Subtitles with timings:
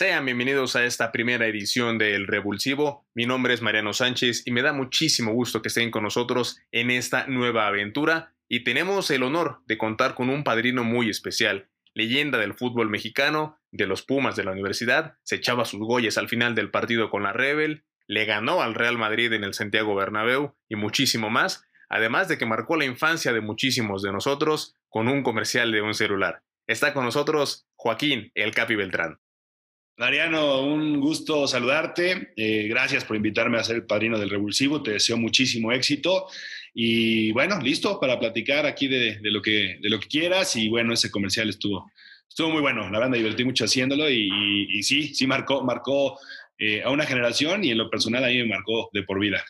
[0.00, 3.06] Sean bienvenidos a esta primera edición del Revulsivo.
[3.12, 6.90] Mi nombre es Mariano Sánchez y me da muchísimo gusto que estén con nosotros en
[6.90, 12.38] esta nueva aventura y tenemos el honor de contar con un padrino muy especial, leyenda
[12.38, 16.54] del fútbol mexicano, de los Pumas de la universidad, se echaba sus goyes al final
[16.54, 20.76] del partido con la Rebel, le ganó al Real Madrid en el Santiago Bernabéu y
[20.76, 25.72] muchísimo más, además de que marcó la infancia de muchísimos de nosotros con un comercial
[25.72, 26.42] de un celular.
[26.66, 29.18] Está con nosotros Joaquín El Capi Beltrán.
[30.00, 32.32] Mariano, un gusto saludarte.
[32.34, 34.82] Eh, gracias por invitarme a ser el padrino del Revulsivo.
[34.82, 36.26] Te deseo muchísimo éxito.
[36.72, 40.56] Y bueno, listo para platicar aquí de, lo, que, de lo que quieras.
[40.56, 41.92] Y bueno, ese comercial estuvo,
[42.26, 42.88] estuvo muy bueno.
[42.88, 46.18] La verdad divertí mucho haciéndolo y, sí, sí marcó, marcó
[46.56, 49.44] eh, a una generación y en lo personal a mí me marcó de por vida.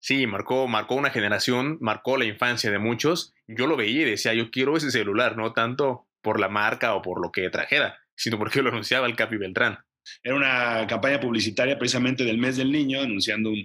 [0.00, 3.32] Sí, marcó, marcó una generación, marcó la infancia de muchos.
[3.46, 7.02] Yo lo veía y decía, yo quiero ese celular, no tanto por la marca o
[7.02, 9.83] por lo que trajera, sino porque lo anunciaba el Capi Beltrán.
[10.22, 13.64] Era una campaña publicitaria precisamente del mes del niño, anunciando un,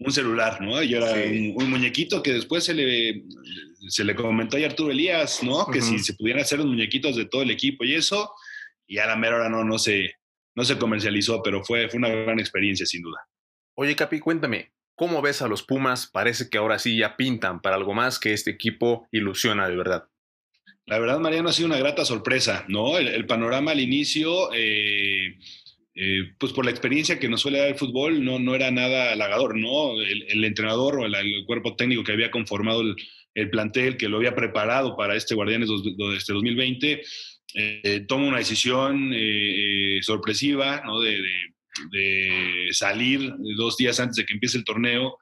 [0.00, 0.82] un celular, ¿no?
[0.82, 3.22] Yo era un, muñequito que después se le,
[3.88, 5.66] se le comentó a Arturo Elías, ¿no?
[5.66, 8.32] Que si se pudieran hacer los muñequitos de todo el equipo y eso,
[8.86, 10.14] y a la mera hora no, no, se,
[10.54, 13.18] no se comercializó, pero fue, fue una gran experiencia, sin duda.
[13.74, 16.06] Oye, Capi, cuéntame, ¿cómo ves a los Pumas?
[16.06, 20.08] Parece que ahora sí ya pintan para algo más que este equipo ilusiona de verdad.
[20.86, 22.98] La verdad, Mariano, ha sido una grata sorpresa, ¿no?
[22.98, 25.38] El, panorama al inicio, eh,
[26.02, 29.12] eh, pues por la experiencia que nos suele dar el fútbol, no, no era nada
[29.12, 30.00] halagador, ¿no?
[30.00, 32.80] El, entrenador o el, cuerpo técnico que había conformado
[33.34, 37.02] el, plantel, que lo había preparado para este Guardianes de este 2020,
[37.54, 39.12] eh, toma una decisión
[40.00, 41.00] sorpresiva, ¿no?
[41.00, 41.20] De,
[42.72, 45.18] salir dos días antes de que empiece el torneo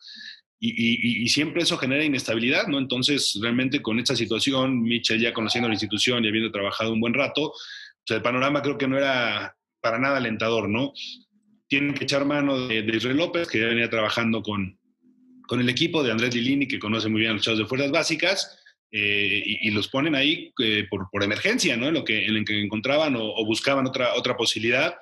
[0.60, 2.78] y, siempre eso genera inestabilidad, ¿no?
[2.78, 7.14] Entonces, realmente con esta situación, Michel ya conociendo la institución y habiendo trabajado un buen
[7.14, 7.52] rato,
[8.06, 10.92] el panorama creo que no era para nada alentador, ¿no?
[11.68, 14.78] Tienen que echar mano de, Israel López, que ya venía trabajando con,
[15.46, 17.90] con el equipo, de Andrés Lilini, que conoce muy bien a los chavos de fuerzas
[17.90, 18.58] básicas,
[18.90, 21.88] eh, y, los ponen ahí eh, por, por, emergencia, ¿no?
[21.88, 24.94] En lo que, en lo que encontraban o, o buscaban otra, otra posibilidad.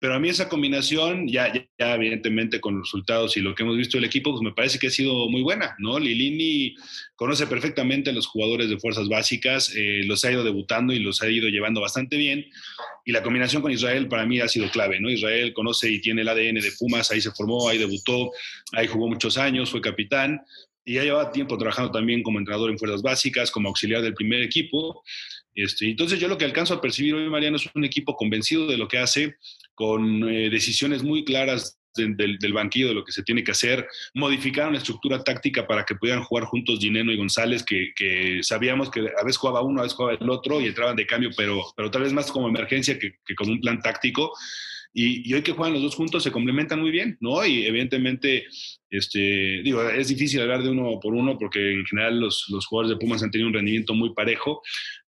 [0.00, 3.76] Pero a mí esa combinación, ya, ya, evidentemente con los resultados y lo que hemos
[3.76, 5.98] visto del equipo, pues me parece que ha sido muy buena, ¿no?
[5.98, 6.76] Lilini
[7.16, 11.20] conoce perfectamente a los jugadores de fuerzas básicas, eh, los ha ido debutando y los
[11.22, 12.46] ha ido llevando bastante bien.
[13.04, 15.10] Y la combinación con Israel para mí ha sido clave, ¿no?
[15.10, 18.30] Israel conoce y tiene el ADN de Pumas, ahí se formó, ahí debutó,
[18.72, 20.40] ahí jugó muchos años, fue capitán
[20.88, 24.42] y ya lleva tiempo trabajando también como entrenador en fuerzas básicas, como auxiliar del primer
[24.42, 25.02] equipo.
[25.54, 28.78] Este, entonces yo lo que alcanzo a percibir hoy, Mariano, es un equipo convencido de
[28.78, 29.36] lo que hace,
[29.78, 34.72] con eh, decisiones muy claras del, banquillo de lo que se tiene que hacer, modificaron
[34.72, 39.24] la estructura táctica para que pudieran jugar juntos Gineno y González, que, sabíamos que a
[39.24, 42.02] veces jugaba uno, a veces jugaba el otro y entraban de cambio, pero, pero tal
[42.02, 44.32] vez más como emergencia que, con un plan táctico.
[44.92, 47.44] Y, hoy que juegan los dos juntos se complementan muy bien, ¿no?
[47.46, 48.46] Y evidentemente,
[48.90, 52.96] este, digo, es difícil hablar de uno por uno porque en general los, los jugadores
[52.96, 54.60] de Pumas han tenido un rendimiento muy parejo,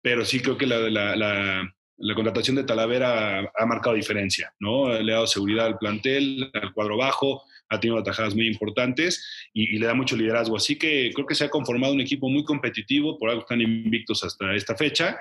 [0.03, 4.93] pero sí creo que la, la contratación de Talavera ha, marcado diferencia, ¿no?
[5.01, 9.79] Le ha dado seguridad al plantel, al cuadro bajo, ha tenido atajadas muy importantes y,
[9.79, 10.57] le da mucho liderazgo.
[10.57, 14.25] Así que creo que se ha conformado un equipo muy competitivo, por algo están invictos
[14.25, 15.19] hasta esta fecha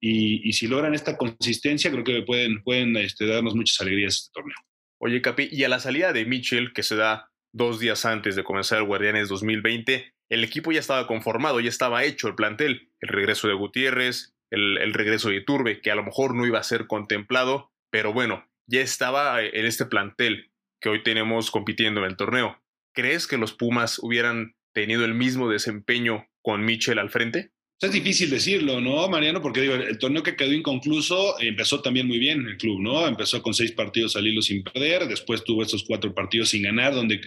[0.00, 4.56] y, si logran esta consistencia, creo que pueden, pueden este, darnos muchas alegrías este torneo.
[4.98, 8.44] Oye, Capi, y a la salida de Mitchell, que se da dos días antes de
[8.44, 13.08] comenzar el Guardianes 2020, el equipo ya estaba conformado, ya estaba hecho el plantel, el
[13.08, 16.86] regreso de Gutiérrez, el, regreso de Turbe, que a lo mejor no iba a ser
[16.86, 22.62] contemplado, pero bueno, ya estaba en este plantel que hoy tenemos compitiendo en el torneo.
[22.94, 27.52] ¿Crees que los Pumas hubieran tenido el mismo desempeño con Mitchell al frente?
[27.82, 29.42] Es difícil decirlo, ¿no, Mariano?
[29.42, 33.08] Porque digo, el torneo que quedó inconcluso empezó también muy bien el club, ¿no?
[33.08, 36.94] Empezó con seis partidos al hilo sin perder, después tuvo estos cuatro partidos sin ganar,
[36.94, 37.20] donde,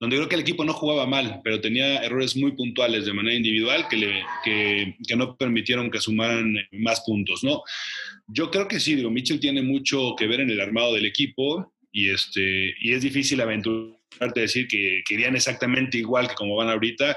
[0.00, 3.36] donde creo que el equipo no jugaba mal, pero tenía errores muy puntuales de manera
[3.36, 7.60] individual que, le, que, que no permitieron que sumaran más puntos, ¿no?
[8.28, 11.74] Yo creo que sí, digo, Mitchell tiene mucho que ver en el armado del equipo
[11.92, 16.56] y, este, y es difícil aventurarte a decir que, que irían exactamente igual que como
[16.56, 17.14] van ahorita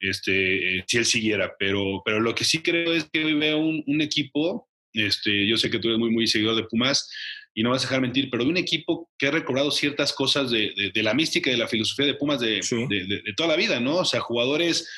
[0.00, 1.54] este, si él siguiera.
[1.58, 5.70] Pero, pero lo que sí creo es que hoy veo un, equipo, este, yo sé
[5.70, 7.10] que tú eres muy, muy seguidor de Pumas
[7.54, 10.72] y no vas a dejar mentir, pero un equipo que ha recobrado ciertas cosas de,
[10.94, 13.96] de, la mística y de la filosofía de Pumas de, de, toda la vida, ¿no?
[13.96, 14.88] O sea, jugadores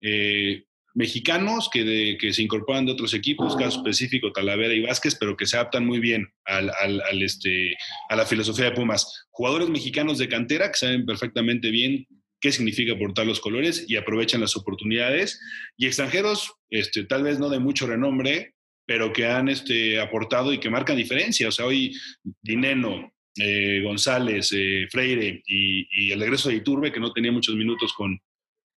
[0.00, 0.64] eh,
[0.94, 5.46] mexicanos que, que se incorporan de otros equipos, caso específico Talavera y Vázquez, pero que
[5.46, 7.76] se adaptan muy bien al, al, este,
[8.08, 9.26] a la filosofía de Pumas.
[9.30, 12.06] Jugadores mexicanos de cantera que saben perfectamente bien
[12.40, 15.40] qué significa portar los colores y aprovechan las oportunidades.
[15.76, 18.54] Y extranjeros, este, tal vez no de mucho renombre,
[18.86, 21.48] pero que han este, aportado y que marcan diferencia.
[21.48, 21.96] O sea, hoy
[22.42, 27.92] Dineno, eh, González, eh, Freire y, el regreso de Iturbe, que no tenía muchos minutos
[27.92, 28.18] con,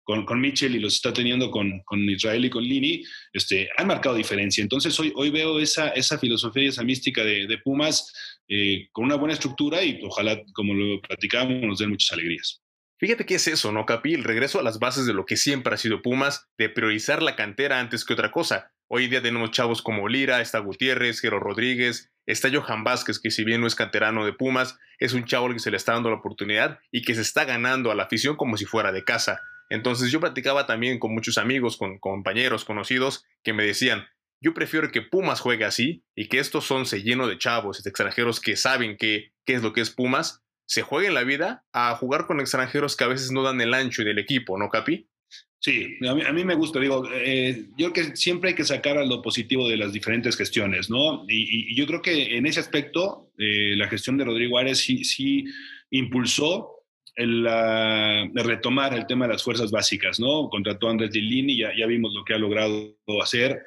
[0.03, 4.15] con, Mitchell y los está teniendo con, con, Israel y con Lini, este, han marcado
[4.15, 4.61] diferencia.
[4.61, 8.11] Entonces hoy, hoy veo esa, esa filosofía y esa mística de, Pumas
[8.49, 12.60] eh, con una buena estructura y ojalá, como lo platicamos, nos den muchas alegrías.
[13.01, 14.13] Fíjate qué es eso, ¿no, Capi?
[14.13, 17.35] El regreso a las bases de lo que siempre ha sido Pumas, de priorizar la
[17.35, 18.73] cantera antes que otra cosa.
[18.87, 23.43] Hoy día tenemos chavos como Lira, está Gutiérrez, Jero Rodríguez, está Johan Vázquez, que si
[23.43, 26.11] bien no es canterano de Pumas, es un chavo al que se le está dando
[26.11, 29.41] la oportunidad y que se está ganando a la afición como si fuera de casa.
[29.69, 34.05] Entonces yo platicaba también con muchos amigos, con compañeros, conocidos, que me decían,
[34.41, 38.39] yo prefiero que Pumas juegue así y que estos se lleno de chavos, de extranjeros
[38.39, 41.93] que saben qué, qué es lo que es Pumas, se juegue en la vida a
[41.95, 45.05] jugar con extranjeros que a veces no dan el ancho del equipo, ¿no, Capi?
[45.59, 49.03] Sí, a mí, me gusta, digo, eh, yo creo que siempre hay que sacar a
[49.03, 51.25] lo positivo de las diferentes gestiones, ¿no?
[51.27, 55.43] Y, yo creo que en ese aspecto, eh, la gestión de Rodrigo Árez sí, sí
[55.89, 56.85] impulsó
[57.15, 57.45] el,
[58.33, 60.47] retomar el tema de las fuerzas básicas, ¿no?
[60.47, 63.61] Contrató a Andrés Dillini, ya, ya vimos lo que ha logrado hacer.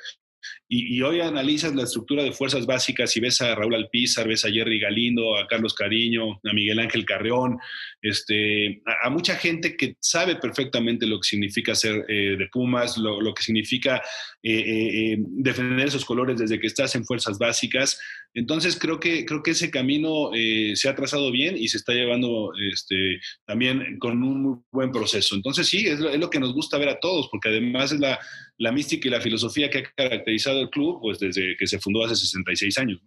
[0.69, 4.50] Y, hoy analizas la estructura de fuerzas básicas y ves a Raúl Alpizar, ves a
[4.50, 7.58] Jerry Galindo, a Carlos Cariño, a Miguel Ángel Carreón,
[8.02, 13.35] este, a, mucha gente que sabe perfectamente lo que significa ser eh, de Pumas, lo,
[13.35, 14.02] que significa
[14.43, 17.99] eh, eh, defender esos colores desde que estás en fuerzas básicas.
[18.35, 20.31] Entonces creo que, creo que ese camino
[20.75, 25.35] se ha trazado bien y se está llevando este, también con un muy buen proceso.
[25.35, 28.19] Entonces sí, es lo, que nos gusta ver a todos, porque además es la,
[28.59, 32.05] la mística y la filosofía que ha caracterizado el club pues desde que se fundó
[32.05, 33.01] hace 66 años.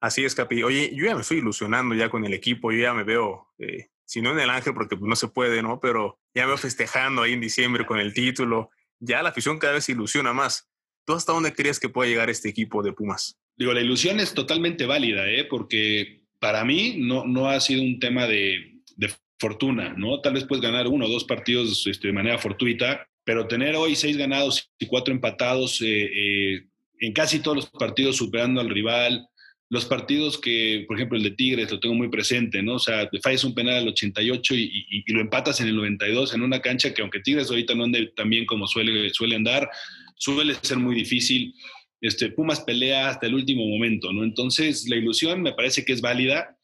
[0.00, 0.62] Así es, Capi.
[0.62, 3.88] Oye, yo ya me estoy ilusionando ya con el equipo, yo ya me veo, eh,
[4.04, 5.80] si no en el Ángel, porque pues, no se puede, ¿no?
[5.80, 8.70] Pero ya me veo festejando ahí en diciembre con el título.
[9.00, 10.68] Ya la afición cada vez se ilusiona más.
[11.06, 13.38] ¿Tú hasta dónde crees que puede llegar este equipo de Pumas?
[13.56, 15.44] Digo, la ilusión es totalmente válida, ¿eh?
[15.44, 20.20] Porque para mí no, no ha sido un tema de, de fortuna, ¿no?
[20.20, 23.96] Tal vez puedes ganar uno o dos partidos este, de manera fortuita, pero tener hoy
[23.96, 26.66] seis ganados y cuatro empatados eh, eh,
[27.00, 29.26] en casi todos los partidos superando al rival,
[29.68, 32.74] los partidos que, por ejemplo, el de Tigres lo tengo muy presente, ¿no?
[32.74, 36.34] O sea, te fallas un penal al 88 y, y, lo empatas en el 92
[36.34, 39.68] en una cancha que aunque Tigres ahorita no ande tan bien como suele, suelen dar,
[40.14, 41.52] suele ser muy difícil.
[42.00, 44.22] Este, Pumas pelea hasta el último momento, ¿no?
[44.22, 46.56] Entonces, la ilusión me parece que es válida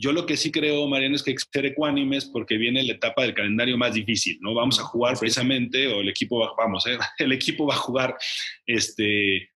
[0.00, 2.94] yo lo que sí creo, Mariano, es que hay que ser ecuánimes porque viene la
[2.94, 4.54] etapa del calendario más difícil, ¿no?
[4.54, 6.96] Vamos a jugar precisamente, o el equipo va, vamos, ¿eh?
[7.18, 8.16] el equipo va a jugar
[8.64, 9.50] este,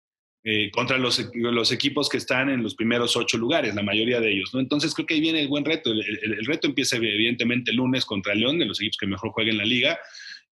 [0.45, 4.33] eh, contra los, los, equipos que están en los primeros ocho lugares, la mayoría de
[4.33, 4.51] ellos.
[4.53, 5.91] Entonces creo que ahí viene el buen reto.
[5.93, 9.65] El, reto empieza evidentemente el lunes contra León, de los equipos que mejor jueguen la
[9.65, 9.99] liga,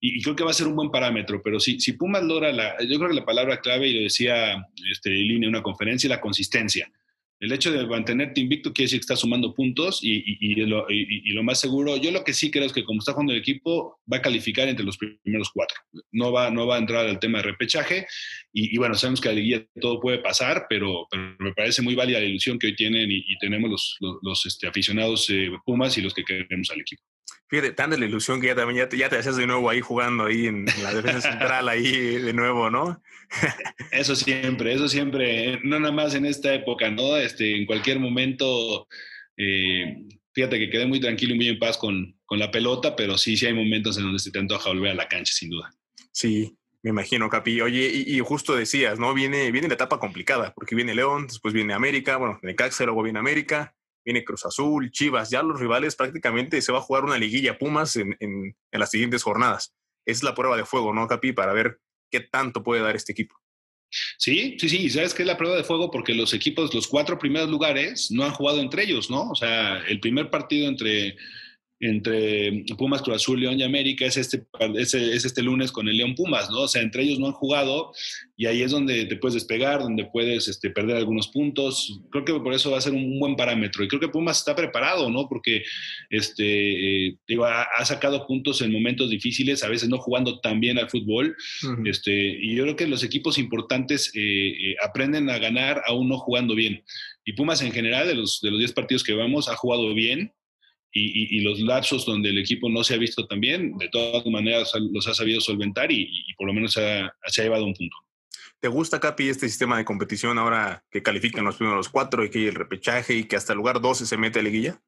[0.01, 2.83] y, creo que va a ser un buen parámetro, pero si, si Pumas logra la,
[2.83, 6.21] yo creo que la palabra clave, y lo decía este, Línea en una conferencia, la
[6.21, 6.91] consistencia
[7.43, 11.97] el hecho de mantenerte invicto quiere decir que estás sumando puntos y, lo, más seguro,
[11.97, 14.69] yo lo que sí creo es que como está jugando el equipo, va a calificar
[14.69, 15.77] entre los primeros cuatro.
[16.13, 18.07] No va, no va a entrar al tema de repechaje
[18.53, 21.09] y, bueno, sabemos que a la todo puede pasar, pero,
[21.41, 25.51] me parece muy válida la ilusión que hoy tienen y, tenemos los, este, aficionados eh,
[25.65, 27.03] Pumas y los que queremos al equipo.
[27.53, 29.83] Fíjate, tan de la ilusión que ya también ya te, ya haces de nuevo ahí
[29.83, 33.03] jugando ahí en, la defensa central, ahí de nuevo, ¿no?
[33.93, 37.19] eso siempre, eso siempre, no nada más en esta época, ¿no?
[37.19, 38.89] Este, en cualquier momento,
[39.37, 39.99] eh,
[40.33, 43.37] fíjate que quedé muy tranquilo y muy en paz con, con la pelota, pero sí,
[43.37, 45.71] sí hay momentos en donde se te antoja volver a la cancha, sin duda.
[46.11, 47.61] Sí, me imagino, Capi.
[47.61, 49.13] Oye, y, justo decías, ¿no?
[49.13, 53.19] Viene, viene la etapa complicada, porque viene León, después viene América, bueno, Necaxa, luego viene
[53.19, 53.75] América,
[54.05, 57.97] viene Cruz Azul, Chivas, ya los rivales prácticamente se va a jugar una liguilla Pumas
[57.97, 59.75] en, en, las siguientes jornadas.
[60.07, 61.33] Es la prueba de fuego, ¿no, Capi?
[61.33, 61.81] Para ver
[62.11, 63.37] qué tanto puede dar este equipo.
[64.19, 67.19] Sí, sí, sí, sabes que es la prueba de fuego porque los equipos, los cuatro
[67.19, 69.31] primeros lugares, no han jugado entre ellos, ¿no?
[69.31, 71.17] O sea, el primer partido entre
[71.83, 74.45] entre Pumas, Cruz Azul, León y América es este,
[74.77, 76.61] es, este lunes con el León Pumas, ¿no?
[76.61, 77.93] O sea, entre ellos no han jugado
[78.37, 82.01] y ahí es donde te puedes despegar, donde puedes este, perder algunos puntos.
[82.13, 83.83] Creo que por eso va a ser un buen parámetro.
[83.83, 85.29] Y creo que Pumas está preparado, ¿no?
[85.29, 85.65] Porque
[86.09, 90.79] este, eh, digo, ha, sacado puntos en momentos difíciles, a veces no jugando tan bien
[90.79, 91.37] al fútbol.
[91.85, 96.19] este, y yo creo que los equipos importantes eh, eh, aprenden a ganar aún no
[96.19, 96.85] jugando bien.
[97.25, 100.33] Y Pumas en general, de los, de los 10 partidos que vamos, ha jugado bien
[100.93, 104.73] y, los lapsos donde el equipo no se ha visto tan bien, de todas maneras
[104.93, 107.97] los ha sabido solventar y, por lo menos se ha, llevado un punto.
[108.61, 112.41] ¿Te gusta, Capi, este sistema de competición ahora que califican los primeros cuatro y que
[112.41, 114.81] hay el repechaje y que hasta el lugar 12 se mete a liguilla?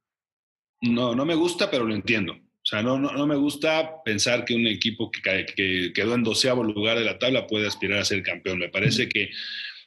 [0.81, 2.35] No, no me gusta, pero lo entiendo.
[2.35, 5.21] O sea, no, no, me gusta pensar que un equipo que,
[5.55, 8.59] que, quedó en doceavo lugar de la tabla puede aspirar a ser campeón.
[8.59, 9.31] Me parece que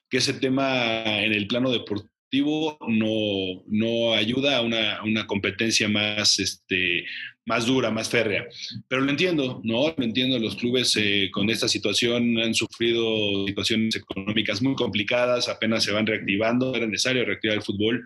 [0.09, 6.39] que ese tema en el plano deportivo no, no ayuda a una, una competencia más,
[6.39, 7.05] este,
[7.45, 8.45] más dura, más férrea.
[8.87, 9.93] Pero lo entiendo, ¿no?
[9.97, 15.83] Lo entiendo, los clubes eh, con esta situación han sufrido situaciones económicas muy complicadas, apenas
[15.83, 18.03] se van reactivando, era necesario reactivar el fútbol,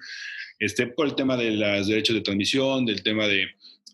[0.60, 3.48] este, por el tema de los derechos de transmisión, del tema de,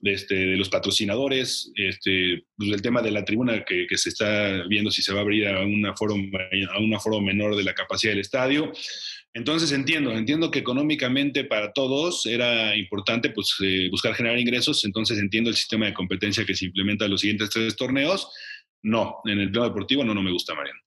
[0.04, 4.92] este, de los patrocinadores, este, pues el tema de la tribuna que, se está viendo
[4.92, 8.12] si se va a abrir a una, foro, a una foro menor de la capacidad
[8.12, 8.72] del estadio.
[9.38, 15.20] Entonces entiendo, entiendo que económicamente para todos era importante pues, eh, buscar generar ingresos, entonces
[15.20, 18.32] entiendo el sistema de competencia que se implementa en los siguientes tres torneos.
[18.82, 20.80] No, en el plano deportivo no, no me gusta, Mariano.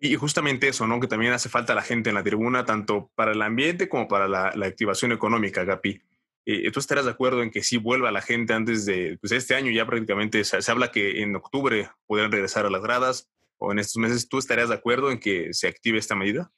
[0.00, 0.98] Y justamente eso, ¿no?
[0.98, 4.26] Que también hace falta la gente en la tribuna, tanto para el ambiente como para
[4.26, 6.00] la, activación económica, Gapi.
[6.44, 9.54] Eh, ¿Tú estarás de acuerdo en que sí vuelva la gente antes de pues este
[9.54, 9.70] año?
[9.70, 13.78] Ya prácticamente se, se habla que en octubre podrán regresar a las gradas o en
[13.78, 14.28] estos meses.
[14.28, 16.50] ¿Tú estarías de acuerdo en que se active esta medida?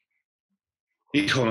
[1.12, 1.46] Hijo,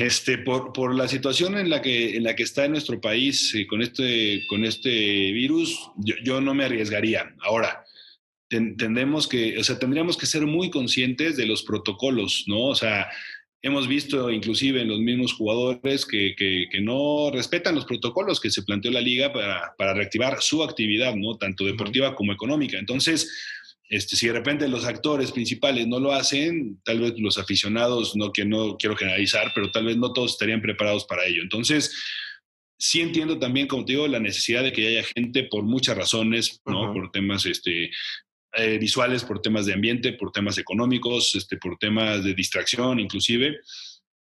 [0.00, 3.54] este, por, por, la situación en la que, en la que está en nuestro país
[3.54, 4.88] eh, con, este, con este
[5.32, 7.34] virus, yo, yo no me arriesgaría.
[7.42, 7.84] Ahora,
[8.48, 12.64] tendemos que, o sea, tendríamos que ser muy conscientes de los protocolos, ¿no?
[12.64, 13.10] O sea,
[13.60, 18.50] hemos visto inclusive en los mismos jugadores que, que, que no respetan los protocolos que
[18.50, 21.36] se planteó la liga para, para reactivar su actividad, ¿no?
[21.36, 22.78] Tanto deportiva como económica.
[22.78, 23.30] Entonces,
[23.92, 28.32] este, si de repente los actores principales no lo hacen, tal vez los aficionados, no,
[28.32, 31.42] que no quiero generalizar, pero tal vez no todos estarían preparados para ello.
[31.42, 31.94] Entonces,
[32.78, 36.58] sí entiendo también, como te digo, la necesidad de que haya gente por muchas razones,
[36.64, 36.90] ¿no?
[36.94, 37.90] Por temas este,
[38.54, 43.58] eh, visuales, por temas de ambiente, por temas económicos, este, por temas de distracción inclusive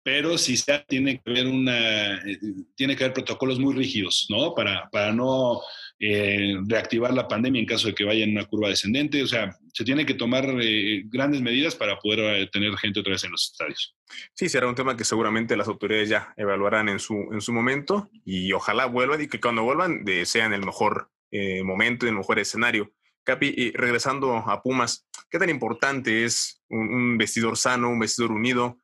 [0.03, 2.39] pero sí se tiene que haber una, eh,
[2.75, 4.55] tiene que haber protocolos muy rígidos, ¿no?
[4.55, 5.61] Para, para no
[6.03, 9.21] eh, reactivar la pandemia en caso de que vaya en una curva descendente.
[9.23, 13.23] O sea, se tiene que tomar eh, grandes medidas para poder tener gente otra vez
[13.23, 13.95] en los estadios.
[14.33, 18.09] Sí, será un tema que seguramente las autoridades ya evaluarán en su, en su momento
[18.25, 21.09] y ojalá vuelvan y que cuando vuelvan de, sea en el mejor
[21.63, 22.91] momento, en el mejor escenario.
[23.23, 28.81] Capi, y regresando a Pumas, ¿qué tan importante es un vestidor sano, un vestidor unido?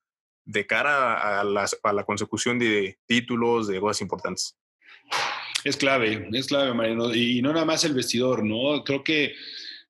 [0.48, 4.57] de cara a, la consecución de títulos, de cosas importantes.
[5.64, 7.14] Es clave, es clave, Mariano.
[7.14, 8.84] Y no nada más el vestidor, ¿no?
[8.84, 9.34] Creo que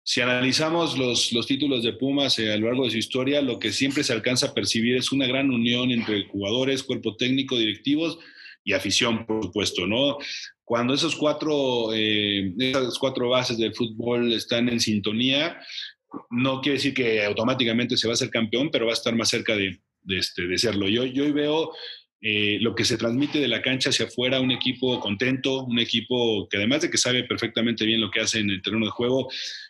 [0.04, 3.60] si analizamos los, los títulos de Pumas eh, a lo largo de su historia, lo
[3.60, 8.18] que siempre se alcanza a percibir es una gran unión entre jugadores, cuerpo técnico, directivos
[8.64, 10.18] y afición, por supuesto, ¿no?
[10.64, 15.60] Cuando esos cuatro, eh, esas cuatro bases del fútbol están en sintonía,
[16.30, 19.30] no quiere decir que automáticamente se va a ser campeón, pero va a estar más
[19.30, 20.88] cerca de, este, de serlo.
[20.88, 21.72] Yo, yo veo
[22.20, 26.48] eh, lo que se transmite de la cancha hacia afuera, un equipo contento, un equipo
[26.50, 29.30] que además de que sabe perfectamente bien lo que hace en el terreno de juego,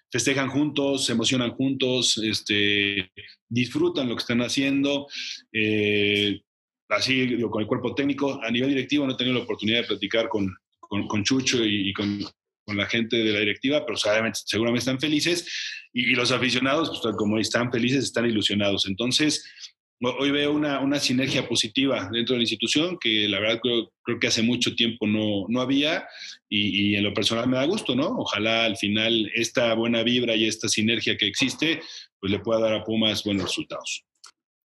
[0.09, 3.11] festejan juntos, se emocionan juntos, este,
[3.49, 5.07] disfrutan lo que están haciendo.
[5.51, 6.41] Eh,
[6.89, 10.29] así con el cuerpo técnico, a nivel directivo no he tenido la oportunidad de platicar
[10.29, 12.19] con, con, Chucho y, con,
[12.65, 17.15] con, la gente de la directiva, pero seguramente, seguramente están felices y, los aficionados, pues,
[17.17, 18.87] como están felices, están ilusionados.
[18.87, 19.45] Entonces,
[20.01, 24.19] hoy veo una, una, sinergia positiva dentro de la institución que la verdad creo, creo
[24.19, 26.07] que hace mucho tiempo no, no había
[26.49, 28.07] y, en lo personal me da gusto, ¿no?
[28.17, 31.81] Ojalá al final esta buena vibra y esta sinergia que existe
[32.19, 34.05] pues le pueda dar a Pumas buenos resultados.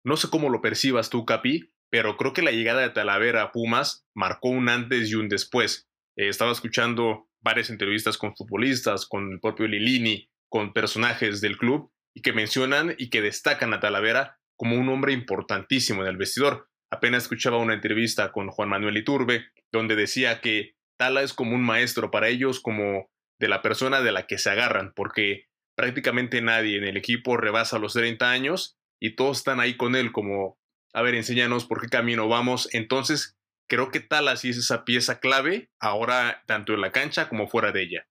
[0.05, 3.53] No sé cómo lo percibas tú, Capi, pero creo que la llegada de Talavera a
[3.53, 5.89] Pumas marcó un antes y un después.
[6.17, 11.91] Eh, estaba escuchando varias entrevistas con futbolistas, con el propio Lilini, con personajes del club
[12.15, 16.69] y que mencionan y que destacan a Talavera como un hombre importantísimo en el vestidor.
[16.93, 21.63] Apenas escuchaba una entrevista con Juan Manuel Iturbe, donde decía que Tala es como un
[21.63, 25.47] maestro para ellos, como de la persona de la que se agarran, porque
[25.79, 30.13] prácticamente nadie en el equipo rebasa los 30 años y todos están ahí con él
[30.13, 30.59] como,
[30.93, 32.69] a ver, enséñanos por qué camino vamos.
[32.75, 37.49] Entonces, creo que Tala sí es esa pieza clave ahora tanto en la cancha como
[37.49, 38.07] fuera de ella.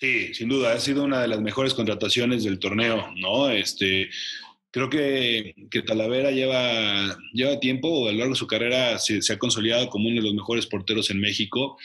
[0.00, 3.48] Sí, sin duda, ha sido una de las mejores contrataciones del torneo, ¿no?
[3.48, 4.10] Este,
[4.74, 9.38] Creo que, que Talavera lleva, lleva tiempo, a lo largo de su carrera se, ha
[9.38, 11.78] consolidado como uno de los mejores porteros en México.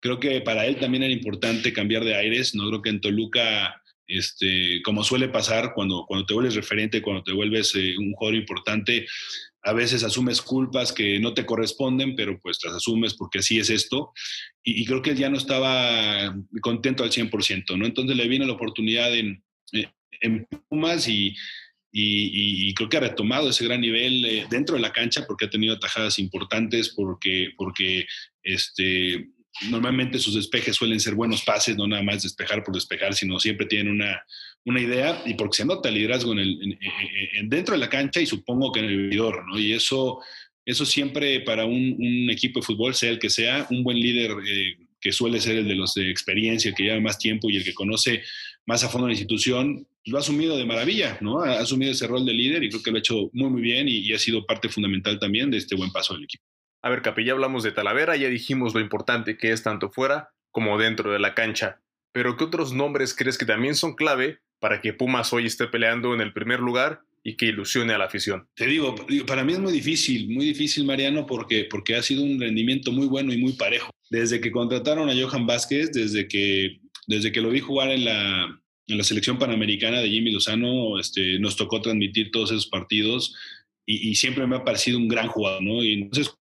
[0.00, 2.54] Creo que para él también era importante cambiar de aires.
[2.54, 7.22] No creo que en Toluca, este, como suele pasar, cuando, cuando te vuelves referente, cuando
[7.22, 9.06] te vuelves eh, un jugador importante,
[9.62, 13.68] a veces asumes culpas que no te corresponden, pero pues las asumes porque así es
[13.68, 14.12] esto.
[14.64, 17.84] Y, creo que él ya no estaba contento al 100%, ¿no?
[17.84, 19.44] Entonces le vino la oportunidad en,
[20.22, 21.06] en Pumas
[21.92, 25.50] y, creo que ha retomado ese gran nivel eh, dentro de la cancha porque ha
[25.50, 28.06] tenido atajadas importantes, porque, porque
[28.42, 29.28] este,
[29.68, 33.66] normalmente sus despejes suelen ser buenos pases, no nada más despejar por despejar, sino siempre
[33.66, 34.22] tienen una,
[34.64, 36.78] una idea y porque se nota el liderazgo en el,
[37.34, 39.58] en, dentro de la cancha y supongo que en el vividor, ¿no?
[39.58, 40.20] Y eso,
[40.64, 44.32] eso siempre para un, un, equipo de fútbol, sea el que sea, un buen líder
[44.46, 47.56] eh, que suele ser el de los de experiencia, el que lleva más tiempo y
[47.56, 48.22] el que conoce
[48.66, 51.40] más a fondo la institución, lo ha asumido de maravilla, ¿no?
[51.40, 53.88] Ha asumido ese rol de líder y creo que lo ha hecho muy, muy bien
[53.88, 56.44] y, y ha sido parte fundamental también de este buen paso del equipo.
[56.82, 60.30] A ver, Capi, ya hablamos de Talavera, ya dijimos lo importante que es tanto fuera
[60.50, 61.80] como dentro de la cancha.
[62.12, 66.14] Pero ¿qué otros nombres crees que también son clave para que Pumas hoy esté peleando
[66.14, 68.48] en el primer lugar y que ilusione a la afición?
[68.54, 68.94] Te digo,
[69.26, 73.06] para mí es muy difícil, muy difícil, Mariano, porque, porque ha sido un rendimiento muy
[73.06, 73.90] bueno y muy parejo.
[74.08, 78.59] Desde que contrataron a Johan Vázquez, desde que, desde que lo vi jugar en la,
[78.90, 83.34] en la selección panamericana de Jimmy Lozano, este, nos tocó transmitir todos esos partidos
[83.86, 85.82] y, siempre me ha parecido un gran jugador, ¿no?
[85.82, 86.32] Y entonces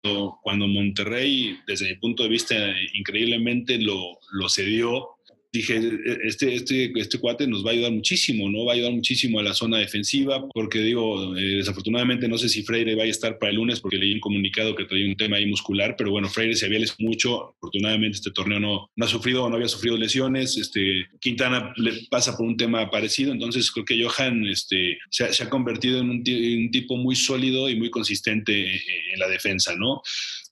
[0.44, 2.56] cuando, Monterrey, desde mi punto de vista,
[2.94, 5.08] increíblemente lo, lo cedió,
[5.52, 8.66] dije, e, este, este, este cuate nos va a ayudar muchísimo, ¿no?
[8.66, 12.64] Va a ayudar muchísimo a la zona defensiva, porque digo, eh, desafortunadamente no sé si
[12.64, 15.38] Freire va a estar para el lunes, porque leí un comunicado que traía un tema
[15.38, 19.08] ahí muscular, pero bueno, Freire se había lesionado mucho, afortunadamente este torneo no, no ha
[19.08, 23.86] sufrido, no había sufrido lesiones, este, Quintana le pasa por un tema parecido, entonces creo
[23.86, 27.90] que Johan este, se, ha convertido en un, en un tipo muy sólido y muy
[27.90, 28.82] consistente eh,
[29.14, 30.02] en la defensa, ¿no?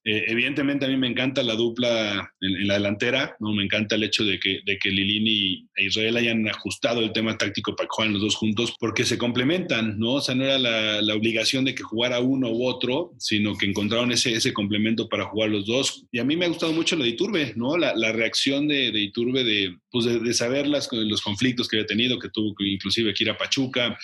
[0.09, 3.51] Eh, evidentemente a mí me encanta la dupla en, la delantera, ¿no?
[3.51, 7.37] me encanta el hecho de que, de que Lilini e Israel hayan ajustado el tema
[7.37, 10.13] táctico para que jueguen los dos juntos, porque se complementan, ¿no?
[10.13, 13.65] O sea, no era la, la obligación de que jugara uno u otro, sino que
[13.65, 16.05] encontraron ese, ese complemento para jugar los dos.
[16.09, 17.75] Y a mí me ha gustado mucho lo de Iturbe, ¿no?
[17.75, 21.85] La, la reacción de, de, Iturbe de, pues de, saber las, los conflictos que había
[21.85, 23.97] tenido, que tuvo inclusive que ir a Pachuca,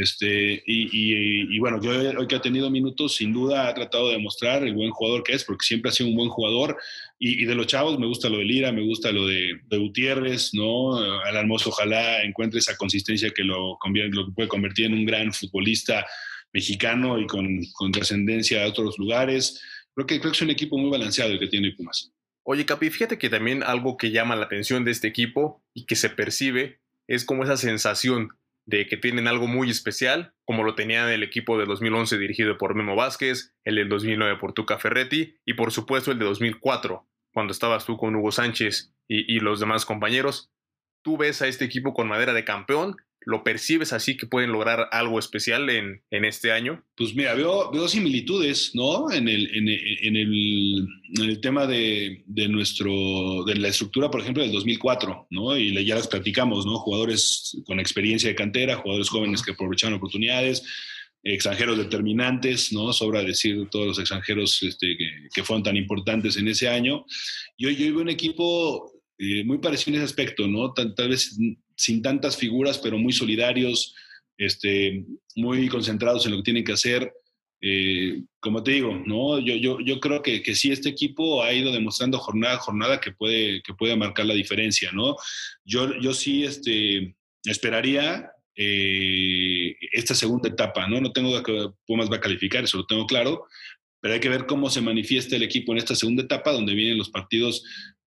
[0.00, 4.62] este, y, bueno, yo hoy que ha tenido minutos, sin duda ha tratado de demostrar
[4.62, 6.76] el buen jugador que es, porque siempre ha sido un buen jugador.
[7.18, 10.96] Y, de los chavos, me gusta lo de Lira, me gusta lo de, Gutiérrez, ¿no?
[10.96, 16.06] Al Hermoso, ojalá encuentre esa consistencia que lo, lo puede convertir en un gran futbolista
[16.52, 19.62] mexicano y con, con trascendencia a otros lugares.
[19.94, 22.12] Creo que, creo que es un equipo muy balanceado el que tiene Pumas.
[22.42, 25.94] Oye, Capi, fíjate que también algo que llama la atención de este equipo y que
[25.94, 28.30] se percibe es como esa sensación
[28.70, 32.76] de que tienen algo muy especial, como lo tenía el equipo de 2011 dirigido por
[32.76, 37.52] Memo Vázquez, el del 2009 por Tuca Ferretti y por supuesto el de 2004, cuando
[37.52, 40.52] estabas tú con Hugo Sánchez y, y los demás compañeros.
[41.02, 44.88] Tú ves a este equipo con madera de campeón ¿Lo percibes así que pueden lograr
[44.92, 46.82] algo especial en, en este año?
[46.96, 49.10] Pues mira, veo, veo similitudes, ¿no?
[49.10, 54.22] En el, en, en el, en el tema de, de, nuestro, de la estructura, por
[54.22, 55.56] ejemplo, del 2004, ¿no?
[55.56, 56.78] Y ya las platicamos, ¿no?
[56.78, 60.62] Jugadores con experiencia de cantera, jugadores jóvenes que aprovecharon oportunidades,
[61.22, 62.90] extranjeros determinantes, ¿no?
[62.94, 67.04] Sobra decir todos los extranjeros este, que, que, fueron tan importantes en ese año.
[67.58, 68.90] Y hoy yo veo un equipo
[69.22, 70.72] eh, muy parecido en ese aspecto, ¿no?
[70.72, 71.36] Tal, tal vez
[71.80, 73.94] sin tantas figuras, pero muy solidarios,
[74.36, 75.02] este,
[75.34, 77.10] muy concentrados en lo que tienen que hacer.
[77.62, 79.38] Eh, como te digo, ¿no?
[79.38, 83.00] yo, yo, yo creo que, que sí, este equipo ha ido demostrando jornada a jornada
[83.00, 84.90] que puede, que puede marcar la diferencia.
[84.92, 85.16] ¿no?
[85.64, 87.14] Yo, yo sí este,
[87.44, 90.86] esperaría eh, esta segunda etapa.
[90.86, 91.00] ¿no?
[91.00, 93.46] no tengo que Pumas va a calificar, eso lo tengo claro,
[94.02, 96.98] pero hay que ver cómo se manifiesta el equipo en esta segunda etapa, donde vienen
[96.98, 97.62] los partidos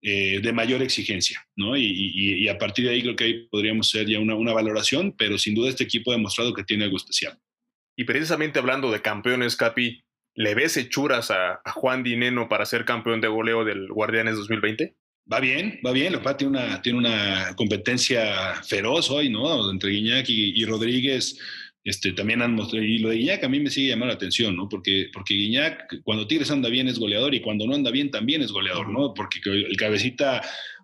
[0.06, 1.78] eh, de mayor exigencia, ¿no?
[1.78, 5.54] Y, a partir de ahí creo que ahí podríamos hacer ya una, valoración, pero sin
[5.54, 7.38] duda este equipo ha demostrado que tiene algo especial.
[7.96, 13.22] Y precisamente hablando de campeones, Capi, ¿le ves hechuras a, Juan Dineno para ser campeón
[13.22, 14.94] de goleo del Guardianes 2020?
[15.32, 16.12] Va bien, va bien.
[16.12, 19.70] La tiene una, tiene una competencia feroz hoy, ¿no?
[19.70, 21.38] Entre Guiñac y Rodríguez
[21.84, 24.56] este, también han mostrado, y lo de Guiñac a mí me sigue llamando la atención,
[24.56, 24.68] ¿no?
[24.68, 28.40] Porque, porque Guiñac, cuando Tigres anda bien es goleador y cuando no anda bien también
[28.40, 29.12] es goleador, ¿no?
[29.12, 30.40] Porque el cabecita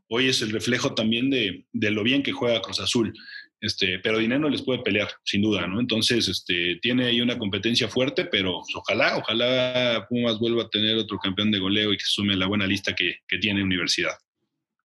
[0.09, 3.15] hoy es el reflejo también de, de lo bien que juega Cruz Azul.
[3.63, 5.81] Este, pero Dinero les puede pelear, sin duda, ¿no?
[5.81, 10.97] Entonces, este, tiene ahí una competencia fuerte, pero pues, ojalá, ojalá Pumas vuelva a tener
[10.97, 14.17] otro campeón de goleo y que sume la buena lista que, que tiene Universidad.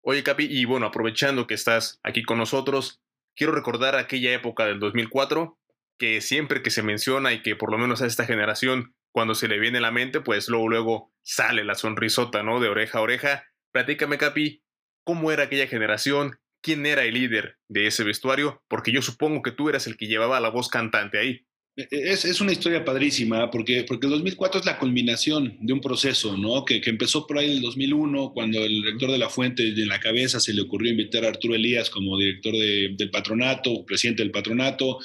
[0.02, 3.00] Oye, Capi, y bueno, aprovechando que estás aquí con nosotros,
[3.36, 5.58] quiero recordar aquella época del 2004
[5.98, 9.48] que siempre que se menciona y que por lo menos a esta generación, cuando se
[9.48, 12.60] le viene a la mente, pues luego, luego sale la sonrisota, ¿no?
[12.60, 13.44] De oreja a oreja.
[13.72, 14.64] Platícame, Capi,
[15.04, 16.40] ¿cómo era aquella generación?
[16.62, 18.64] ¿Quién era el líder de ese vestuario?
[18.68, 21.46] Porque yo supongo que tú eras el que llevaba la voz cantante ahí.
[21.76, 25.74] E, e, es, es, una historia padrísima, porque, porque el 2004 es la culminación de
[25.74, 26.66] un proceso, ¿no?
[26.66, 29.88] Que, que, empezó por ahí en el 2001, cuando el rector de la Fuente, en
[29.88, 34.24] la cabeza, se le ocurrió invitar a Arturo Elías como director de, del patronato, presidente
[34.24, 35.00] del patronato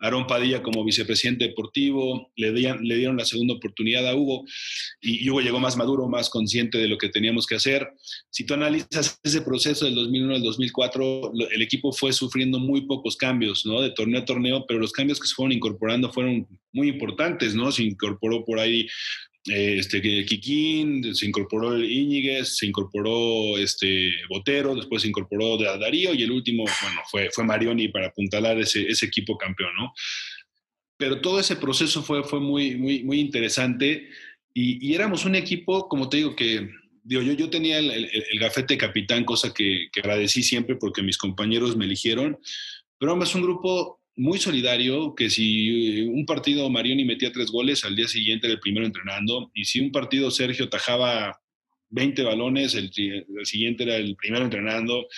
[0.00, 4.44] Aarón Padilla como vicepresidente deportivo, le, le dieron la segunda oportunidad a Hugo
[5.00, 7.88] y, Hugo llegó más maduro, más consciente de lo que teníamos que hacer.
[8.30, 13.16] Si tú analizas ese proceso del 2001 al 2004, el equipo fue sufriendo muy pocos
[13.16, 13.80] cambios, ¿no?
[13.80, 17.70] De torneo a torneo, pero los cambios que se fueron incorporando fueron muy importantes, ¿no?
[17.70, 18.86] Se incorporó por ahí
[19.44, 26.30] este, Kikín, se incorporó Íñiguez, se incorporó este, Botero, después se incorporó Darío y el
[26.30, 29.92] último, bueno, fue, fue Marioni para apuntalar ese, equipo campeón, ¿no?
[30.98, 34.08] Pero todo ese proceso fue, fue muy, muy, muy interesante
[34.52, 36.68] y, éramos un equipo, como te digo, que
[37.02, 41.76] digo, yo, yo tenía el, el, gafete capitán, cosa que, agradecí siempre porque mis compañeros
[41.76, 42.38] me eligieron,
[42.98, 47.96] pero además un grupo muy solidario, que si un partido Marioni metía tres goles, al
[47.96, 51.40] día siguiente era el primero entrenando, y si un partido Sergio tajaba
[51.90, 52.92] 20 balones, el,
[53.44, 55.08] siguiente era el primero entrenando,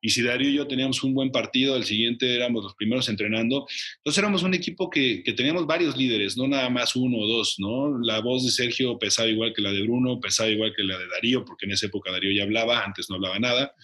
[0.00, 3.66] y si Darío y yo teníamos un buen partido, el siguiente éramos los primeros entrenando.
[3.98, 7.56] Entonces éramos un equipo que, que, teníamos varios líderes, no nada más uno o dos,
[7.58, 7.98] ¿no?
[7.98, 11.08] La voz de Sergio pesaba igual que la de Bruno, pesaba igual que la de
[11.08, 13.74] Darío, porque en esa época Darío ya hablaba, antes no hablaba nada.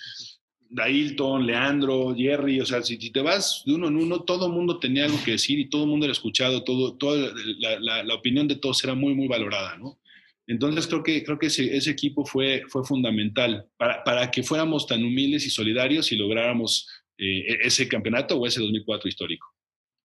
[0.72, 4.78] Dailton, Leandro, Jerry, o sea, si, te vas de uno en uno, todo el mundo
[4.78, 8.56] tenía algo que decir y todo el mundo era escuchado, todo, toda la, opinión de
[8.56, 9.98] todos era muy, muy valorada, ¿no?
[10.46, 14.86] Entonces creo que, creo que ese, ese equipo fue, fue fundamental para, para, que fuéramos
[14.86, 19.54] tan humildes y solidarios y lográramos eh, e, ese campeonato o ese 2004 histórico.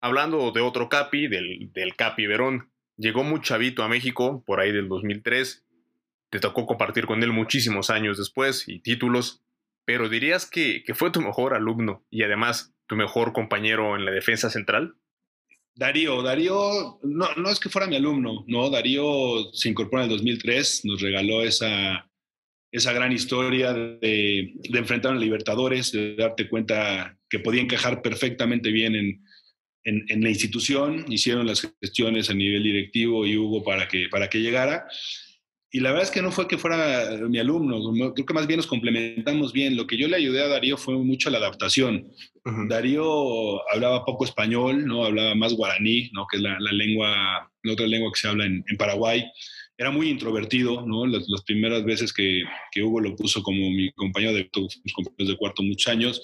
[0.02, 4.74] Hablando de otro Capi, del, del Capi Verón, llegó muy chavito a México por ahí
[4.74, 5.66] del 2003,
[6.30, 9.42] te tocó compartir con él muchísimos años después y títulos
[9.90, 14.52] pero dirías que, fue tu mejor alumno y además tu mejor compañero en la defensa
[14.52, 14.94] central.
[15.74, 20.16] Darío, Darío, no, no es que fuera mi alumno, no, Darío se incorporó en el
[20.16, 22.08] 2003, nos regaló esa,
[22.72, 28.94] esa gran historia de, enfrentar a Libertadores, de darte cuenta que podía encajar perfectamente bien
[28.96, 29.26] en,
[29.86, 34.42] en, la institución, hicieron las gestiones a nivel directivo y Hugo para que, para que
[34.42, 34.86] llegara
[35.72, 38.58] y la verdad es que no fue que fuera mi alumno, creo que más bien
[38.58, 39.78] nos complementamos bien.
[39.78, 42.12] Lo que yo le ayudé a Darío fue mucho la adaptación.
[42.68, 45.06] Darío hablaba poco español, ¿no?
[45.06, 46.26] Hablaba más guaraní, ¿no?
[46.26, 49.24] Que es la, lengua, la otra lengua que se habla en, Paraguay.
[49.78, 51.06] Era muy introvertido, ¿no?
[51.06, 55.62] Las, primeras veces que, que, Hugo lo puso como mi compañero de, compañeros de cuarto
[55.62, 56.20] muchos años,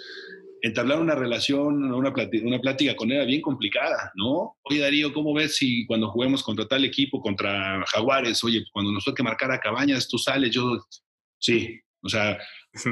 [0.61, 4.57] entablar una relación, una plática, una plática con él era bien complicada, ¿no?
[4.63, 9.03] Oye, Darío, ¿cómo ves si cuando juguemos contra tal equipo, contra Jaguares, oye, cuando nos
[9.03, 10.77] toque marcar a Cabañas, tú sales, yo,
[11.39, 12.37] sí, o sea,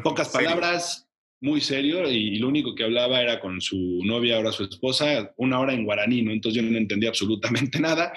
[0.04, 1.08] pocas palabras,
[1.42, 5.60] muy serio, y, lo único que hablaba era con su novia, ahora su esposa, una
[5.60, 6.32] hora en guaraní, ¿no?
[6.32, 8.14] Entonces yo no entendía absolutamente nada,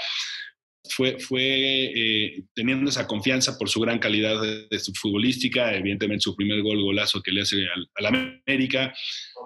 [0.88, 6.62] fue, eh, teniendo esa confianza por su gran calidad de, su futbolística, evidentemente su primer
[6.62, 7.56] gol, golazo que le hace
[7.96, 8.94] al, América,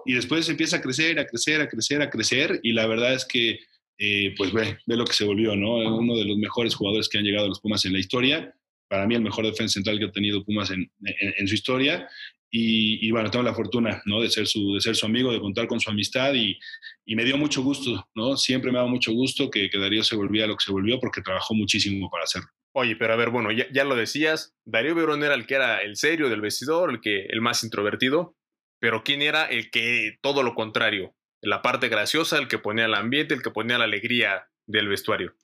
[0.06, 3.24] y después empieza a crecer, a crecer, a crecer, a crecer, y la verdad es
[3.24, 3.60] que,
[3.98, 5.76] eh, pues ve, ve lo que se volvió, ¿no?
[5.96, 8.54] Uno de los mejores jugadores que han llegado a los Pumas en la historia,
[8.88, 12.08] para mí el mejor defensa central que ha tenido Pumas en su historia,
[12.52, 14.20] y, bueno, tengo la fortuna, ¿no?
[14.20, 16.58] De ser su, de ser su amigo, de contar con su amistad y,
[17.04, 18.36] y me dio mucho gusto, ¿no?
[18.36, 20.98] Siempre me ha dado mucho gusto que, que, Darío se volviera lo que se volvió
[20.98, 22.48] porque trabajó muchísimo para hacerlo.
[22.72, 25.80] Oye, pero a ver, bueno, ya, ya lo decías, Darío Verón era el que era
[25.82, 28.36] el serio del vestidor, el que el más introvertido,
[28.80, 31.14] pero ¿quién era el que todo lo contrario?
[31.42, 35.34] La parte graciosa, el que ponía el ambiente, el que ponía la alegría del vestuario.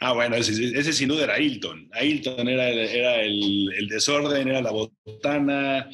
[0.00, 1.88] Ah, bueno, ese, sin duda era Ailton.
[1.92, 5.90] Ailton era, el, desorden, era la botana,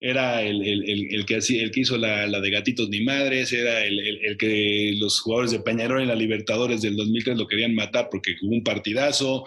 [0.00, 1.40] era el, que,
[1.74, 6.14] hizo la, de Gatitos ni Madres, era el, que los jugadores de Peñarol en la
[6.14, 9.44] Libertadores del 2003 lo querían matar porque hubo un partidazo.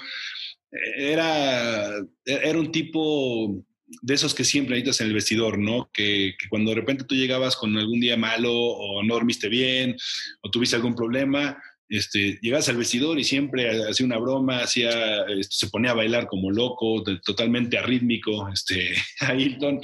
[0.71, 1.91] Era,
[2.25, 3.63] era un tipo
[4.01, 5.89] de esos que siempre necesitas en el vestidor, ¿no?
[5.93, 9.95] Que, cuando de repente tú llegabas con algún día malo o no dormiste bien
[10.41, 11.57] o tuviste algún problema,
[11.89, 16.27] este, llegabas al vestidor y siempre hacía una broma, hacía, este, se ponía a bailar
[16.27, 19.79] como loco, totalmente arrítmico, este, Ailton,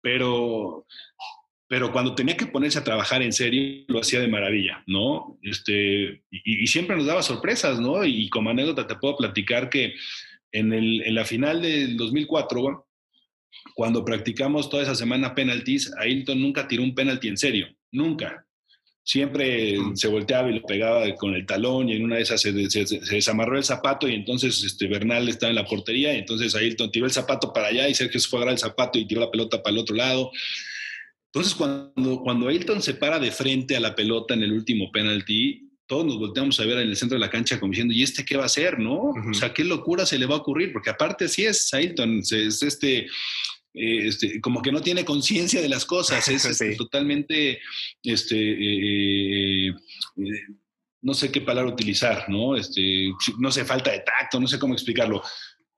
[0.00, 0.86] pero,
[1.68, 5.38] pero cuando tenía que ponerse a trabajar en serio, lo hacía de maravilla, ¿no?
[5.42, 8.04] Este, y, siempre nos daba sorpresas, ¿no?
[8.04, 9.94] Y como anécdota te puedo platicar que
[10.52, 12.86] en, el, en la final del 2004,
[13.74, 18.41] cuando practicamos toda esa semana penaltis, Ailton nunca tiró un penalti en serio, nunca
[19.04, 22.52] siempre se volteaba y lo pegaba con el talón y en una de esas se,
[22.52, 27.06] desamarró el zapato y entonces este, Bernal estaba en la portería y entonces Ailton tiró
[27.06, 29.30] el zapato para allá y Sergio se fue a agarrar el zapato y tiró la
[29.30, 30.30] pelota para el otro lado.
[31.26, 35.68] Entonces cuando, cuando Ailton se para de frente a la pelota en el último penalti,
[35.86, 38.24] todos nos volteamos a ver en el centro de la cancha como diciendo, ¿y este
[38.24, 39.12] qué va a hacer, no?
[39.30, 40.72] O sea, ¿qué locura se le va a ocurrir?
[40.72, 43.08] Porque aparte sí es Ailton, es este
[43.74, 47.60] este, como que no tiene conciencia de las cosas, es este, totalmente,
[48.02, 49.74] este, eh, eh,
[51.00, 52.56] no sé qué palabra utilizar, ¿no?
[52.56, 55.22] Este, no sé, falta de tacto, no sé cómo explicarlo.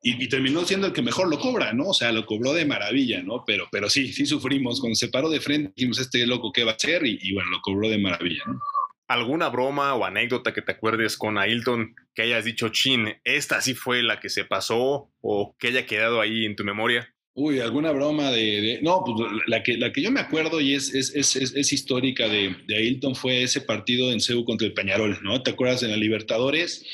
[0.06, 1.88] Y, terminó siendo el que mejor lo cobra, ¿no?
[1.88, 3.42] O sea, lo cobró de maravilla, ¿no?
[3.46, 4.78] Pero, pero sí, sí sufrimos.
[4.78, 7.06] Cuando se paró de frente, dijimos, este loco, ¿qué va a hacer?
[7.06, 8.60] Y, y bueno, lo cobró de maravilla, ¿no?
[9.06, 13.74] ¿Alguna broma o anécdota que te acuerdes con Ailton que hayas dicho, chin, esta sí
[13.74, 17.13] fue la que se pasó o que haya quedado ahí en tu memoria?
[17.36, 18.78] Uy, alguna broma de...
[18.82, 22.28] no, pues la que, la que yo me acuerdo y es, es, es, es histórica
[22.28, 25.42] de, de, Ailton fue ese partido en CEU contra el Peñarol, ¿no?
[25.42, 26.86] ¿Te acuerdas en la Libertadores?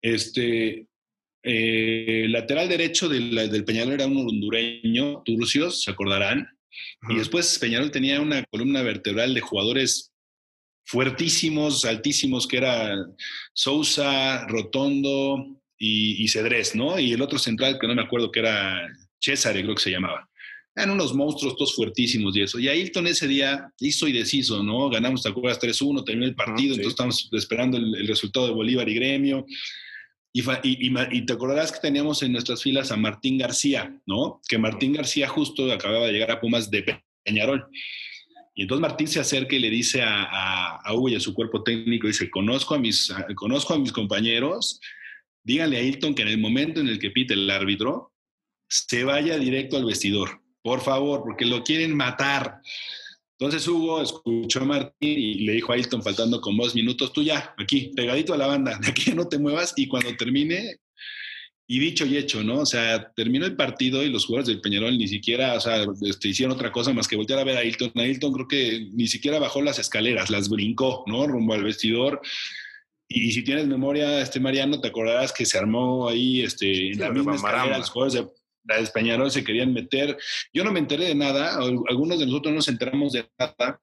[0.00, 0.86] Este,
[1.42, 6.48] eh, lateral derecho del, del, Peñarol era un hondureño, Turcios, se acordarán.
[7.08, 10.12] Y después Peñarol tenía una columna vertebral de jugadores
[10.86, 12.94] fuertísimos, altísimos, que era
[13.52, 16.98] Sousa, Rotondo y, y Cedrés, ¿no?
[16.98, 18.88] Y el otro central, que no me acuerdo que era
[19.24, 20.28] César, creo que se llamaba.
[20.76, 22.58] Eran unos monstruos todos fuertísimos y eso.
[22.58, 24.90] Y Ailton ese día hizo y deshizo, ¿no?
[24.90, 25.60] Ganamos, ¿te acuerdas?
[25.60, 29.46] 3-1, terminó el partido, entonces estamos esperando el, resultado de Bolívar y Gremio.
[30.32, 34.40] Y, y, y, te acordarás que teníamos en nuestras filas a Martín García, ¿no?
[34.48, 37.68] Que Martín García justo acababa de llegar a Pumas de Peñarol.
[38.56, 41.34] Y entonces Martín se acerca y le dice a, a, a Hugo y a su
[41.34, 44.80] cuerpo técnico, dice, conozco a, mis, conozco a mis compañeros,
[45.44, 48.13] díganle a Ailton que en el momento en el que pite el árbitro,
[48.74, 52.60] se vaya directo al vestidor, por favor, porque lo quieren matar.
[53.38, 57.22] Entonces Hugo escuchó a Martín y le dijo a Ailton, faltando como dos minutos, tú
[57.22, 60.80] ya, aquí, pegadito a la banda, de aquí no te muevas y cuando termine,
[61.66, 62.60] y dicho y hecho, ¿no?
[62.60, 66.28] O sea, terminó el partido y los jugadores del Peñarol ni siquiera, o sea, este,
[66.28, 67.92] hicieron otra cosa más que voltear a ver a Ailton.
[67.94, 71.26] Ailton creo que ni siquiera bajó las escaleras, las brincó, ¿no?
[71.26, 72.20] Rumbo al vestidor.
[73.08, 77.10] Y, si tienes memoria, este Mariano, te acordarás que se armó ahí, este, en la
[77.10, 78.43] misma escalera, los jugadores de
[78.92, 80.16] Peñarol se querían meter.
[80.52, 83.80] Yo no me enteré de nada, algunos de nosotros no nos enteramos de nada,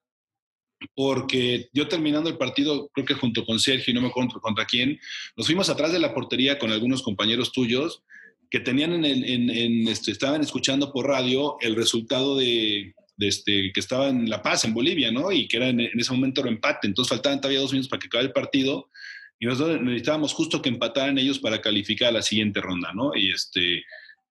[0.94, 4.98] porque yo terminando el partido, creo que junto con Sergio, no me acuerdo contra quién,
[5.36, 8.02] nos fuimos atrás de la portería con algunos compañeros tuyos
[8.50, 14.08] que tenían en, en, este, estaban escuchando por radio el resultado de, este, que estaba
[14.08, 15.32] en La Paz, en Bolivia, ¿no?
[15.32, 18.08] Y que era en, ese momento el empate, entonces faltaban todavía dos minutos para que
[18.08, 18.90] acabe el partido
[19.38, 23.12] y nosotros necesitábamos justo que empataran ellos para calificar a la siguiente ronda, ¿no?
[23.16, 23.84] Y este...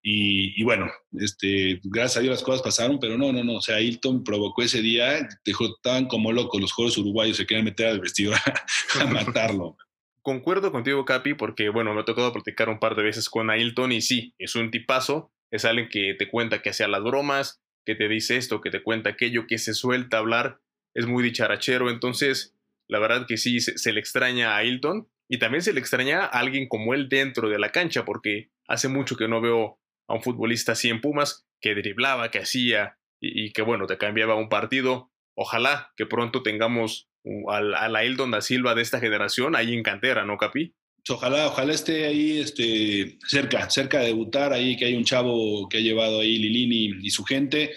[0.03, 3.57] Y, bueno, este, gracias a Dios las cosas pasaron, pero no, no, no.
[3.57, 7.65] O sea, Hilton provocó ese día, dejó, estaban como locos los juegos uruguayos, se querían
[7.65, 8.33] meter al vestido
[8.99, 9.77] a, matarlo.
[10.23, 13.91] Concuerdo contigo, Capi, porque bueno, me ha tocado platicar un par de veces con Ailton
[13.91, 17.95] y sí, es un tipazo, es alguien que te cuenta que hacía las bromas, que
[17.95, 20.61] te dice esto, que te cuenta aquello, que se suelta hablar,
[20.95, 22.55] es muy dicharachero, entonces
[22.87, 26.25] la verdad que sí, se, se le extraña a Ailton y también se le extraña
[26.25, 29.80] a alguien como él dentro de la cancha, porque hace mucho que no veo
[30.11, 34.35] a un futbolista así en Pumas que driblaba, que hacía y, que bueno, te cambiaba
[34.35, 35.11] un partido.
[35.35, 37.07] Ojalá que pronto tengamos
[37.49, 40.73] a la Eldon da Silva de esta generación ahí en cantera, ¿no, Capi?
[41.09, 45.77] Ojalá, ojalá esté ahí este, cerca, cerca de debutar, ahí que hay un chavo que
[45.77, 47.71] ha llevado ahí Lilini y, su gente,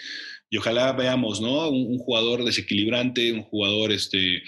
[0.50, 1.68] y ojalá veamos, ¿no?
[1.70, 4.42] Un, jugador desequilibrante, un jugador este,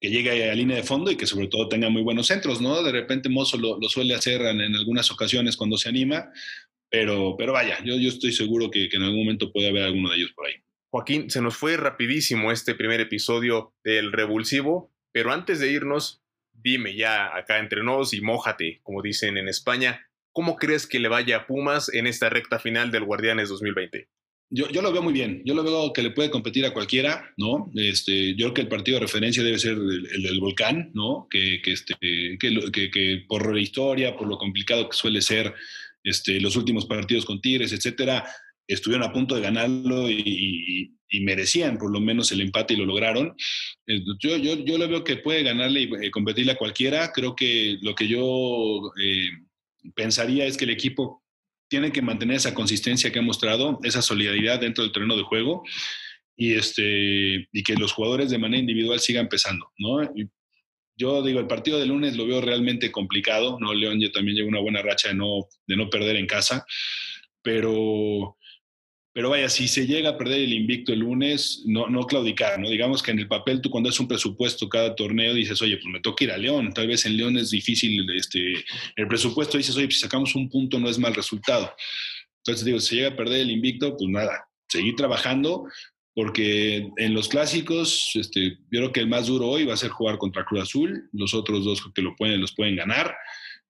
[0.00, 2.60] que llegue a la línea de fondo y que sobre todo tenga muy buenos centros,
[2.60, 2.82] ¿no?
[2.82, 6.30] De repente Mozo lo, suele hacer en, algunas ocasiones cuando se anima,
[6.90, 10.10] pero, pero vaya, yo, yo estoy seguro que, que en algún momento puede haber alguno
[10.10, 10.54] de ellos por ahí.
[10.90, 16.22] Joaquín, se nos fue rapidísimo este primer episodio del Revulsivo, pero antes de irnos,
[16.52, 21.08] dime ya acá entre nos y mójate, como dicen en España, ¿cómo crees que le
[21.08, 24.08] vaya a Pumas en esta recta final del Guardianes 2020?
[24.48, 25.42] Yo, yo, lo veo muy bien.
[25.44, 27.70] Yo lo veo que le puede competir a cualquiera, ¿no?
[27.74, 31.26] Este, yo creo que el partido de referencia debe ser el, del volcán, ¿no?
[31.28, 35.52] Que, que, este, que, que, por la historia, por lo complicado que suele ser
[36.06, 38.24] este, los últimos partidos con Tigres, etcétera,
[38.68, 40.92] estuvieron a punto de ganarlo y,
[41.22, 43.34] merecían por lo menos el empate y lo lograron.
[43.86, 47.10] Eh, yo, yo, yo le veo que puede ganarle y eh, competirle a cualquiera.
[47.10, 49.30] Creo que lo que yo eh,
[49.94, 51.24] pensaría es que el equipo
[51.68, 55.64] tiene que mantener esa consistencia que ha mostrado, esa solidaridad dentro del terreno de juego
[56.36, 59.72] y, este, y que los jugadores de manera individual sigan pesando.
[59.78, 60.02] ¿no?
[60.96, 63.74] Yo digo, el partido de lunes lo veo realmente complicado, ¿no?
[63.74, 66.64] León ya también lleva una buena racha de no, de no perder en casa,
[67.42, 68.36] pero,
[69.12, 72.70] pero vaya, si se llega a perder el invicto el lunes, no, no claudicar, ¿no?
[72.70, 75.86] Digamos que en el papel tú cuando es un presupuesto cada torneo dices, oye, pues
[75.86, 78.64] me toca ir a León, tal vez en León es difícil, este,
[78.96, 81.74] el presupuesto dices, oye, pues si sacamos un punto no es mal resultado.
[82.38, 85.66] Entonces digo, si llega a perder el invicto, pues nada, seguir trabajando,
[86.16, 89.90] porque en los clásicos, este, yo creo que el más duro hoy va a ser
[89.90, 93.14] jugar contra Cruz Azul, los otros dos que lo pueden, los pueden ganar,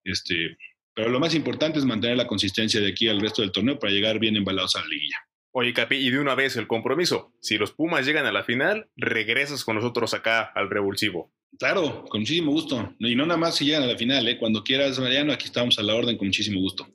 [0.05, 0.57] este,
[0.95, 3.93] pero lo más importante es mantener la consistencia de aquí al resto del torneo para
[3.93, 5.17] llegar bien embalados a la liguilla.
[5.51, 7.33] Oye, Capi, y de una vez el compromiso.
[7.41, 11.33] Si los Pumas llegan a la final, regresas con nosotros acá al revulsivo.
[11.59, 12.95] Claro, con muchísimo gusto.
[13.01, 14.39] Y no nada más si llegan a la final, ¿eh?
[14.39, 16.87] cuando quieras, Mariano, aquí estamos a la orden con muchísimo gusto.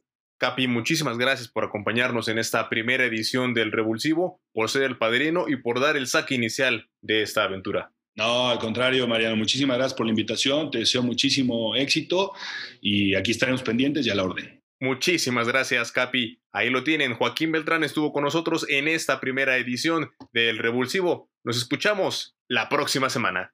[0.42, 5.46] Capi, muchísimas gracias por acompañarnos en esta primera edición del Revulsivo, por ser el padrino
[5.48, 7.94] y por dar el saque inicial de esta aventura.
[8.16, 12.34] No, al contrario, Mariano, muchísimas gracias por la invitación, te deseo muchísimo éxito
[12.82, 14.60] y aquí estaremos pendientes y a la orden.
[14.80, 16.42] Muchísimas gracias, Capi.
[16.52, 17.14] Ahí lo tienen.
[17.14, 21.30] Joaquín Beltrán estuvo con nosotros en esta primera edición del Revulsivo.
[21.44, 23.54] Nos escuchamos la próxima semana.